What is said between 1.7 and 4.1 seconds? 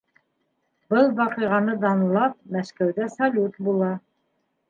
данлап, Мәскәүҙә салют була.